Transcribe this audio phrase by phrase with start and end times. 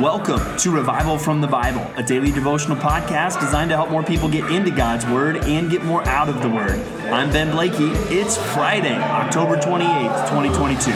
[0.00, 4.28] Welcome to Revival from the Bible, a daily devotional podcast designed to help more people
[4.28, 6.78] get into God's Word and get more out of the Word.
[7.10, 7.88] I'm Ben Blakey.
[8.14, 10.90] It's Friday, October 28th, 2022.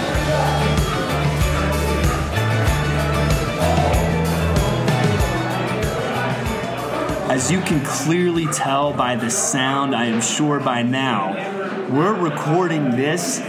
[7.33, 11.33] As you can clearly tell by the sound, I am sure by now,
[11.89, 13.41] we're recording this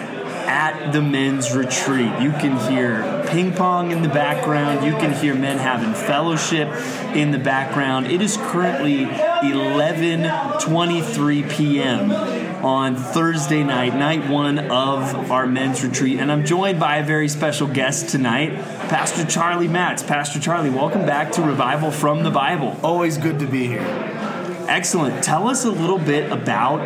[0.48, 2.12] at the men's retreat.
[2.20, 6.68] You can hear ping pong in the background, you can hear men having fellowship
[7.15, 8.07] in the background.
[8.07, 12.12] It is currently 11:23 p.m.
[12.64, 17.28] on Thursday night, night 1 of our men's retreat, and I'm joined by a very
[17.28, 18.54] special guest tonight,
[18.89, 20.04] Pastor Charlie Matz.
[20.04, 22.78] Pastor Charlie, welcome back to Revival from the Bible.
[22.84, 23.86] Always good to be here.
[24.68, 25.23] Excellent.
[25.23, 26.82] Tell us a little bit about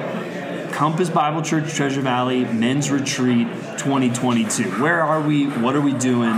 [0.76, 3.48] Compass Bible Church Treasure Valley Men's Retreat
[3.78, 4.72] 2022.
[4.82, 5.46] Where are we?
[5.48, 6.34] What are we doing?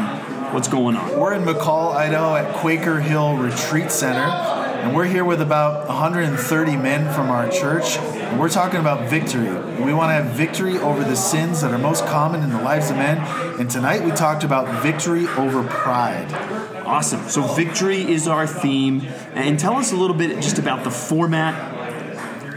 [0.53, 1.19] What's going on?
[1.19, 6.77] We're in McCall, Idaho at Quaker Hill Retreat Center, and we're here with about 130
[6.77, 7.97] men from our church.
[7.97, 9.49] And we're talking about victory.
[9.83, 12.91] We want to have victory over the sins that are most common in the lives
[12.91, 13.17] of men.
[13.59, 16.31] And tonight we talked about victory over pride.
[16.85, 17.27] Awesome.
[17.27, 19.01] So, victory is our theme.
[19.33, 21.76] And tell us a little bit just about the format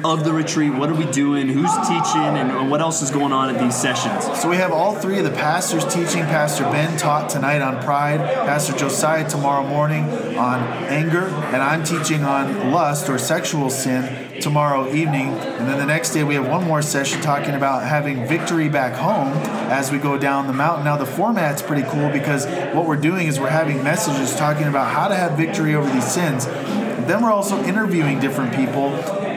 [0.05, 0.73] of the retreat?
[0.73, 1.49] What are we doing?
[1.49, 2.37] Who's teaching?
[2.37, 4.25] And what else is going on at these sessions?
[4.41, 6.23] So we have all three of the pastors teaching.
[6.25, 10.05] Pastor Ben taught tonight on pride, Pastor Josiah tomorrow morning
[10.37, 15.29] on anger, and I'm teaching on lust or sexual sin tomorrow evening.
[15.29, 18.95] And then the next day, we have one more session talking about having victory back
[18.95, 19.33] home
[19.71, 20.85] as we go down the mountain.
[20.85, 24.93] Now, the format's pretty cool because what we're doing is we're having messages talking about
[24.93, 26.47] how to have victory over these sins.
[26.47, 28.91] Then we're also interviewing different people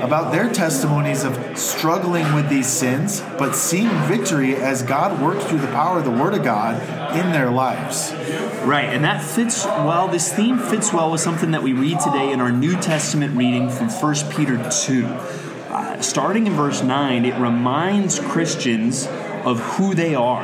[0.04, 5.60] about their testimonies of struggling with these sins, but seeing victory as God works through
[5.60, 6.76] the power of the Word of God
[7.16, 8.12] in their lives.
[8.66, 12.34] Right, and that fits well, this theme fits well with something that we read today
[12.34, 15.06] in our New Testament reading from 1 Peter 2.
[15.06, 19.08] Uh, starting in verse 9, it reminds Christians
[19.46, 20.44] of who they are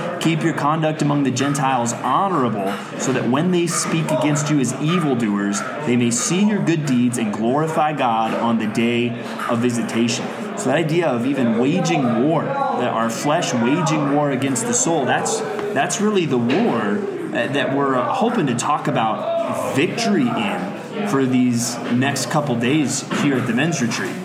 [0.21, 4.71] Keep your conduct among the Gentiles honorable, so that when they speak against you as
[4.75, 9.09] evildoers, they may see your good deeds and glorify God on the day
[9.49, 10.25] of visitation.
[10.57, 15.05] So, that idea of even waging war, that our flesh waging war against the soul,
[15.05, 15.39] that's,
[15.73, 16.99] that's really the war
[17.31, 23.37] uh, that we're hoping to talk about victory in for these next couple days here
[23.37, 24.15] at the men's retreat.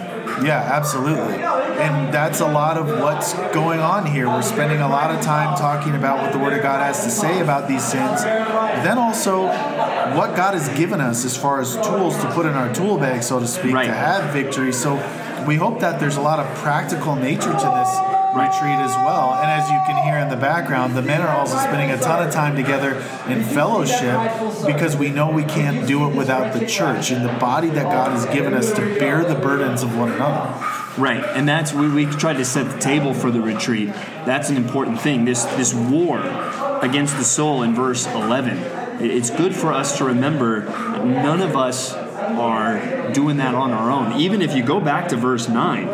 [0.42, 1.36] Yeah, absolutely.
[1.78, 4.28] And that's a lot of what's going on here.
[4.28, 7.10] We're spending a lot of time talking about what the Word of God has to
[7.10, 8.22] say about these sins.
[8.22, 9.46] Then also
[10.16, 13.22] what God has given us as far as tools to put in our tool bag,
[13.22, 13.86] so to speak, right.
[13.86, 14.72] to have victory.
[14.72, 14.94] So
[15.46, 19.34] we hope that there's a lot of practical nature to this retreat as well.
[19.34, 22.26] And as you can hear in the background, the men are also spending a ton
[22.26, 22.96] of time together
[23.28, 24.18] in fellowship
[24.66, 28.12] because we know we can't do it without the church and the body that God
[28.12, 30.54] has given us to bear the burdens of one another.
[30.98, 33.88] Right, and that's we, we tried to set the table for the retreat.
[34.24, 35.26] That's an important thing.
[35.26, 36.20] This this war
[36.82, 38.56] against the soul in verse eleven.
[38.98, 40.64] It's good for us to remember
[41.04, 44.18] none of us are doing that on our own.
[44.18, 45.88] Even if you go back to verse nine,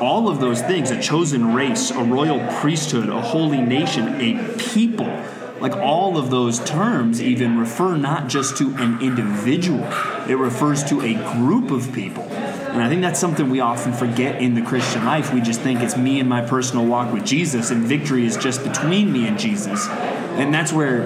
[0.00, 5.22] all of those things a chosen race, a royal priesthood, a holy nation, a people
[5.60, 9.84] like all of those terms even refer not just to an individual,
[10.26, 12.29] it refers to a group of people.
[12.72, 15.34] And I think that's something we often forget in the Christian life.
[15.34, 18.62] We just think it's me and my personal walk with Jesus, and victory is just
[18.62, 19.88] between me and Jesus.
[19.88, 21.02] And that's where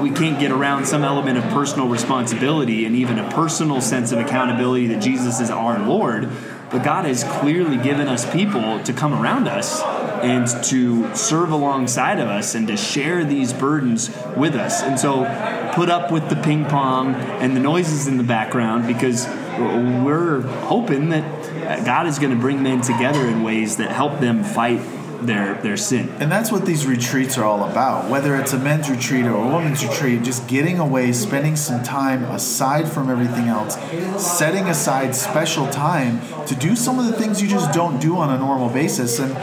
[0.00, 4.18] we can't get around some element of personal responsibility and even a personal sense of
[4.18, 6.28] accountability that Jesus is our Lord.
[6.70, 9.80] But God has clearly given us people to come around us
[10.22, 14.82] and to serve alongside of us and to share these burdens with us.
[14.82, 15.24] And so
[15.74, 19.26] put up with the ping pong and the noises in the background because
[19.58, 24.44] we're hoping that God is going to bring men together in ways that help them
[24.44, 24.80] fight
[25.22, 26.08] their their sin.
[26.20, 28.10] And that's what these retreats are all about.
[28.10, 32.24] Whether it's a men's retreat or a women's retreat, just getting away, spending some time
[32.24, 33.76] aside from everything else,
[34.22, 38.30] setting aside special time to do some of the things you just don't do on
[38.30, 39.18] a normal basis.
[39.18, 39.34] And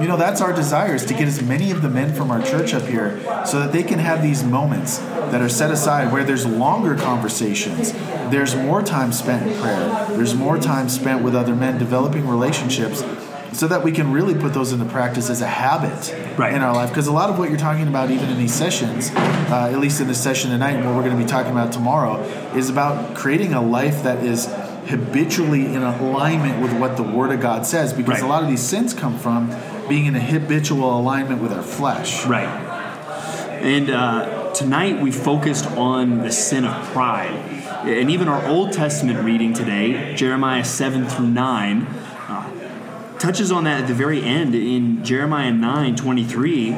[0.00, 2.42] you know, that's our desire is to get as many of the men from our
[2.42, 6.24] church up here so that they can have these moments that are set aside where
[6.24, 7.92] there's longer conversations,
[8.30, 13.04] there's more time spent in prayer, there's more time spent with other men developing relationships
[13.52, 16.54] so that we can really put those into practice as a habit Right.
[16.54, 16.90] in our life.
[16.90, 20.00] Because a lot of what you're talking about, even in these sessions, uh, at least
[20.00, 22.20] in this session tonight, and what we're going to be talking about tomorrow,
[22.54, 24.46] is about creating a life that is
[24.86, 27.92] habitually in alignment with what the Word of God says.
[27.92, 28.22] Because Right.
[28.22, 29.52] a lot of these sins come from
[29.88, 32.24] being in a habitual alignment with our flesh.
[32.26, 32.48] Right.
[33.60, 37.59] And uh, tonight we focused on the sin of pride.
[37.82, 43.80] And even our Old Testament reading today, Jeremiah 7 through 9, uh, touches on that
[43.82, 44.54] at the very end.
[44.54, 46.74] In Jeremiah 9 23,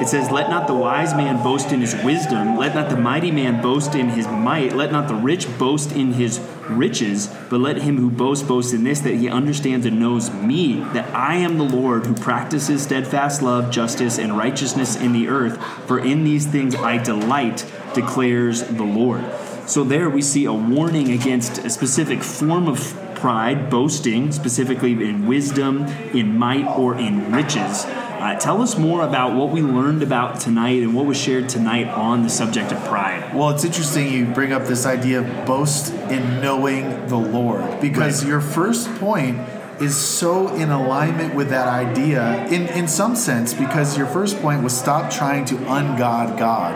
[0.00, 3.30] it says, Let not the wise man boast in his wisdom, let not the mighty
[3.30, 7.76] man boast in his might, let not the rich boast in his riches, but let
[7.82, 11.58] him who boasts boast in this, that he understands and knows me, that I am
[11.58, 15.62] the Lord who practices steadfast love, justice, and righteousness in the earth.
[15.86, 19.24] For in these things I delight, declares the Lord.
[19.66, 25.26] So there we see a warning against a specific form of pride, boasting, specifically in
[25.26, 27.84] wisdom, in might, or in riches.
[27.84, 31.88] Uh, tell us more about what we learned about tonight and what was shared tonight
[31.88, 33.34] on the subject of pride.
[33.34, 38.22] Well, it's interesting you bring up this idea of boast in knowing the Lord because
[38.22, 38.30] Right.
[38.30, 39.40] your first point
[39.80, 44.62] is so in alignment with that idea in, in some sense because your first point
[44.62, 46.74] was stop trying to ungod God.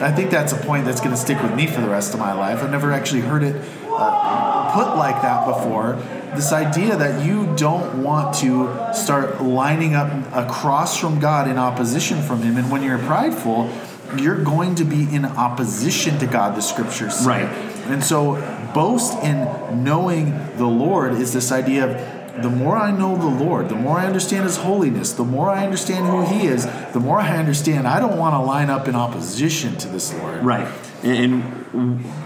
[0.00, 2.20] I think that's a point that's going to stick with me for the rest of
[2.20, 2.62] my life.
[2.62, 3.56] I've never actually heard it
[3.88, 5.94] uh, put like that before.
[6.36, 12.22] This idea that you don't want to start lining up across from God in opposition
[12.22, 13.70] from Him, and when you're prideful,
[14.16, 17.26] you're going to be in opposition to God, the scriptures say.
[17.26, 17.48] Right.
[17.88, 18.34] And so,
[18.74, 23.68] boast in knowing the Lord is this idea of the more I know the Lord,
[23.68, 27.20] the more I understand His holiness, the more I understand who He is, the more
[27.20, 30.44] I understand I don't want to line up in opposition to this Lord.
[30.44, 30.68] Right.
[31.02, 31.42] And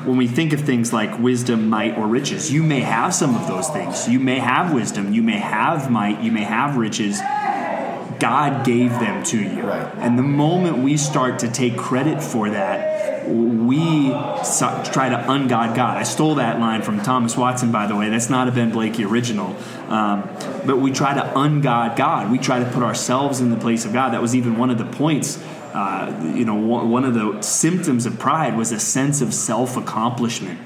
[0.07, 3.47] when we think of things like wisdom, might, or riches, you may have some of
[3.47, 4.09] those things.
[4.09, 7.21] You may have wisdom, you may have might, you may have riches.
[8.19, 9.63] God gave them to you.
[9.63, 9.93] Right.
[9.97, 15.97] And the moment we start to take credit for that, we try to ungod God.
[15.97, 18.09] I stole that line from Thomas Watson, by the way.
[18.09, 19.57] That's not a Ben Blakey original.
[19.89, 20.29] Um,
[20.67, 22.31] but we try to ungod God.
[22.31, 24.11] We try to put ourselves in the place of God.
[24.11, 25.43] That was even one of the points.
[25.73, 30.61] Uh, you know, one of the symptoms of pride was a sense of self accomplishment.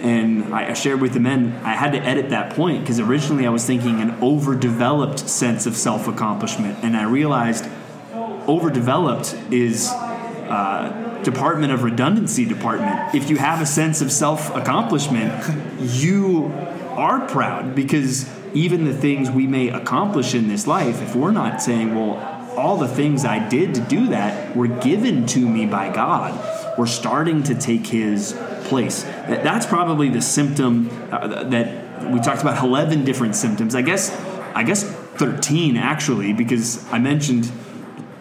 [0.00, 3.46] And I I shared with the men, I had to edit that point because originally
[3.46, 6.78] I was thinking an overdeveloped sense of self accomplishment.
[6.82, 7.66] And I realized
[8.46, 13.14] overdeveloped is uh, Department of Redundancy Department.
[13.14, 15.32] If you have a sense of self accomplishment,
[15.80, 16.52] you
[16.90, 21.60] are proud because even the things we may accomplish in this life, if we're not
[21.60, 25.92] saying, well, all the things I did to do that were given to me by
[25.92, 28.32] God, we're starting to take His
[28.64, 29.02] place.
[29.02, 33.74] That's probably the symptom uh, that we talked about 11 different symptoms.
[33.74, 34.10] I guess,
[34.54, 37.50] I guess 13 actually, because I mentioned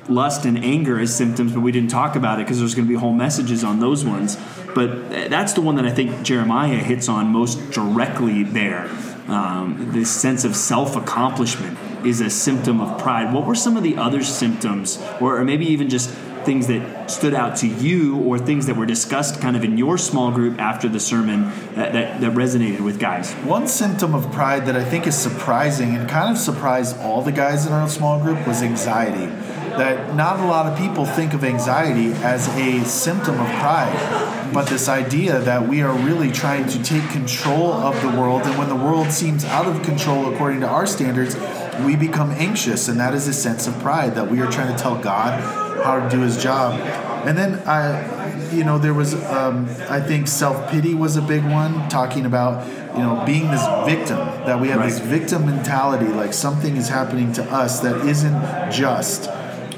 [0.09, 2.93] lust and anger as symptoms, but we didn't talk about it because there's going to
[2.93, 4.37] be whole messages on those ones.
[4.75, 8.89] But that's the one that I think Jeremiah hits on most directly there.
[9.27, 13.33] Um, this sense of self accomplishment is a symptom of pride.
[13.33, 16.09] What were some of the other symptoms, or, or maybe even just
[16.43, 19.97] things that stood out to you, or things that were discussed kind of in your
[19.97, 21.43] small group after the sermon
[21.75, 23.31] that, that, that resonated with guys?
[23.33, 27.31] One symptom of pride that I think is surprising and kind of surprised all the
[27.31, 29.31] guys in our small group was anxiety.
[29.77, 34.67] That not a lot of people think of anxiety as a symptom of pride, but
[34.67, 38.69] this idea that we are really trying to take control of the world, and when
[38.69, 41.35] the world seems out of control according to our standards,
[41.83, 44.81] we become anxious, and that is a sense of pride that we are trying to
[44.81, 45.41] tell God
[45.83, 46.79] how to do His job.
[47.27, 51.43] And then I, you know, there was, um, I think, self pity was a big
[51.45, 56.33] one, talking about, you know, being this victim that we have this victim mentality, like
[56.33, 59.29] something is happening to us that isn't just.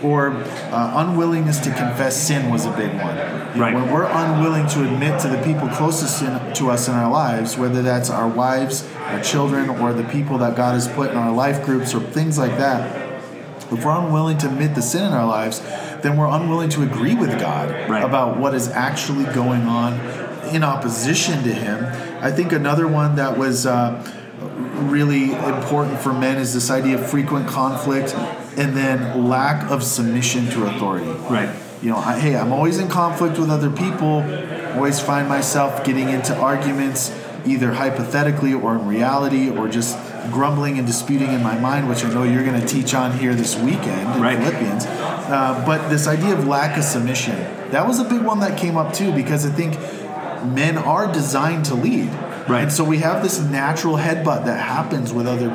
[0.04, 3.16] Or uh, unwillingness to confess sin was a big one.
[3.16, 3.74] You Right.
[3.74, 7.58] When we're unwilling to admit to the people closest in, to us in our lives,
[7.58, 11.32] whether that's our wives, our children, or the people that God has put in our
[11.32, 13.04] life groups or things like that,
[13.72, 15.60] if we're unwilling to admit the sin in our lives,
[16.02, 18.04] then we're unwilling to agree with God Right.
[18.04, 19.94] about what is actually going on
[20.54, 21.86] in opposition to Him.
[22.22, 24.04] I think another one that was uh,
[24.82, 28.16] really important for men is this idea of frequent conflict
[28.58, 31.08] and then lack of submission to authority.
[31.30, 31.50] Right.
[31.82, 34.24] You know, I, hey, I'm always in conflict with other people,
[34.76, 37.12] always find myself getting into arguments,
[37.46, 39.98] either hypothetically or in reality, or just
[40.32, 43.36] grumbling and disputing in my mind, which I know you're going to teach on here
[43.36, 44.38] this weekend in Right.
[44.38, 44.86] Philippians.
[44.86, 47.36] Uh, but this idea of lack of submission,
[47.72, 49.74] that was a big one that came up too, because I think
[50.56, 52.10] men are designed to lead.
[52.48, 52.64] Right.
[52.64, 55.50] And so we have this natural headbutt that happens with other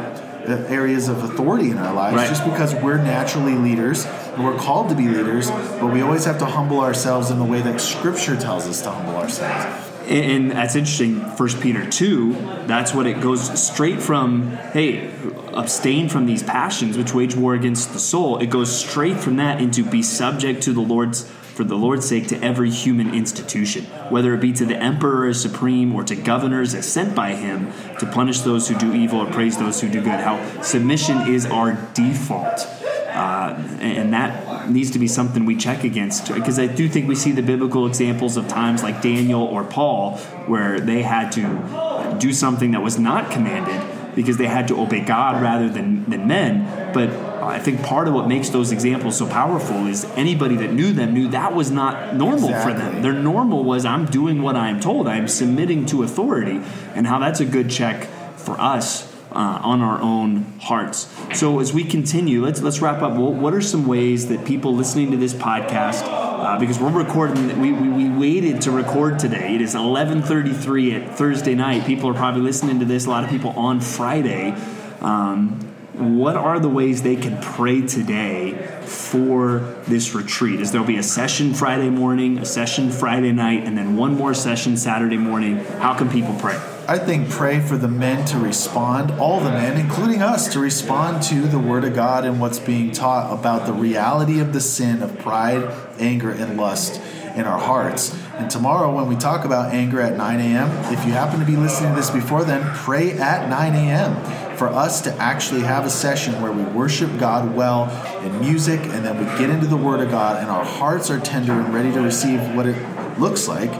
[0.49, 2.29] areas of authority in our lives Right.
[2.29, 6.39] just because we're naturally leaders and we're called to be leaders, but we always have
[6.39, 9.87] to humble ourselves in the way that Scripture tells us to humble ourselves.
[10.09, 11.21] And, and that's interesting.
[11.37, 12.33] First Peter two.
[12.67, 14.53] That's what it goes straight from.
[14.73, 15.11] Hey,
[15.53, 18.39] abstain from these passions which wage war against the soul.
[18.39, 21.29] It goes straight from that into be subject to the Lord's
[21.61, 25.43] for the Lord's sake to every human institution, whether it be to the emperor as
[25.43, 29.31] supreme or to governors as sent by him to punish those who do evil or
[29.31, 30.21] praise those who do good.
[30.21, 32.67] How submission is our default.
[33.11, 37.15] Uh, and that needs to be something we check against because I do think we
[37.15, 42.33] see the biblical examples of times like Daniel or Paul where they had to do
[42.33, 46.93] something that was not commanded because they had to obey God rather than, than men.
[46.95, 47.11] But
[47.43, 51.15] I think part of what makes those examples so powerful is anybody that knew them
[51.15, 53.03] knew that was not normal for them.
[53.03, 56.61] Their normal was I'm doing what I'm told, I'm submitting to authority,
[56.95, 61.09] and how that's a good check for us uh, on our own hearts.
[61.35, 63.17] So as we continue, let's let's wrap up.
[63.17, 67.61] What, what are some ways that people listening to this podcast, uh, because we're recording,
[67.61, 69.55] we, we, we waited to record today.
[69.55, 71.87] It is 11:33 at Thursday night.
[71.87, 73.07] People are probably listening to this.
[73.07, 74.55] A lot of people on Friday.
[75.01, 75.70] Um,
[76.01, 80.61] what are the ways they can pray today for this retreat?
[80.61, 84.35] Is there'll be a session Friday morning, a session Friday night, and then one more
[84.35, 85.57] session Saturday morning?
[85.57, 86.61] How can people pray?
[86.89, 91.23] I think pray for the men to respond, all the men, including us, to respond
[91.25, 95.03] to the Word of God and what's being taught about the reality of the sin
[95.03, 97.01] of pride, anger, and lust
[97.37, 98.17] in our hearts.
[98.35, 101.57] And tomorrow, when we talk about anger at 9 a.m., if you happen to be
[101.57, 104.17] listening to this before then, pray at 9 a.m.
[104.61, 107.89] for us to actually have a session where we worship God well
[108.23, 111.19] in music and then we get into the Word of God and our hearts are
[111.19, 112.77] tender and ready to receive what it
[113.19, 113.73] looks like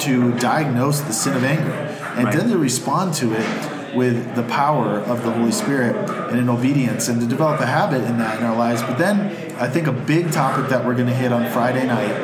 [0.00, 1.72] to diagnose the sin of anger
[2.16, 2.36] and Right.
[2.36, 5.96] then to respond to it with the power of the Holy Spirit
[6.30, 8.82] and in obedience and to develop a habit in that in our lives.
[8.82, 12.14] But then I think a big topic that we're going to hit on Friday night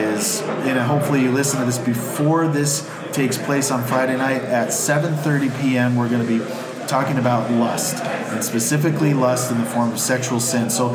[0.00, 4.68] is, and hopefully you listen to this before this takes place on Friday night at
[4.68, 5.96] 7:30 p.m.
[5.96, 6.42] We're going to be
[6.90, 10.68] talking about lust and specifically lust in the form of sexual sin.
[10.68, 10.90] So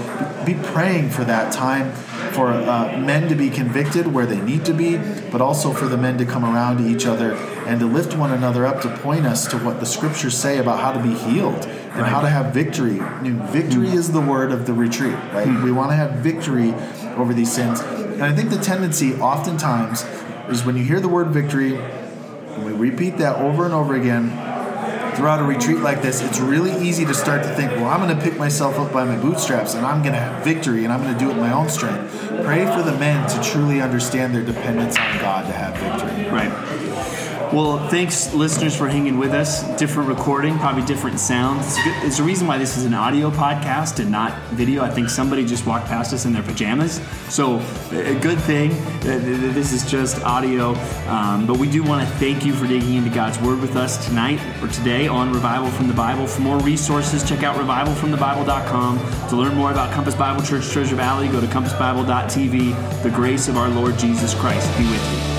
[0.46, 1.94] be praying for that time
[2.34, 4.98] for uh, men to be convicted where they need to be,
[5.32, 7.34] but also for the men to come around to each other
[7.66, 10.80] and to lift one another up to point us to what the scriptures say about
[10.80, 13.00] how to be healed and how to have victory.
[13.00, 15.48] I mean, victory is the word of the retreat, right?
[15.64, 16.74] We want to have victory
[17.16, 17.80] over these sins.
[17.80, 20.04] And I think the tendency oftentimes
[20.50, 24.30] is when you hear the word victory, and we repeat that over and over again,
[25.15, 28.15] throughout a retreat like this, it's really easy to start to think, well, I'm going
[28.15, 31.01] to pick myself up by my bootstraps and I'm going to have victory and I'm
[31.01, 32.12] going to do it my own strength.
[32.43, 36.29] Pray for the men to truly understand their dependence on God to have victory.
[36.29, 37.25] Right.
[37.54, 39.64] Well, thanks, listeners, for hanging with us.
[39.78, 41.75] Different recording, probably different sounds.
[42.04, 44.84] It's, the reason why this is an audio podcast and not video.
[44.84, 47.00] I think somebody just walked past us in their pajamas.
[47.30, 47.60] So,
[47.92, 48.72] a good thing
[49.02, 50.75] that that this is just audio.
[51.08, 54.06] Um, but we do want to thank you for digging into God's Word with us
[54.06, 56.28] tonight or today on Revival from the Bible.
[56.28, 59.30] For more resources, check out revivalfromthebible.com.
[59.30, 63.04] To learn more about Compass Bible Church Treasure Valley, go to compassbible.tv.
[63.04, 65.35] The grace of our Lord Jesus Christ be with you.